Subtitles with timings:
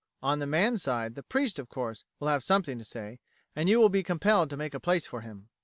[0.23, 3.19] On the man's side, the priest, of course, will have something to say,
[3.55, 5.49] and you will be compelled to make a place for him.